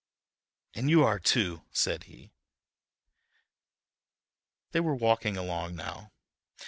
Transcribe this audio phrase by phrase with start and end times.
[0.73, 2.31] "And you are, too," said he.
[4.71, 6.11] They were walking along now.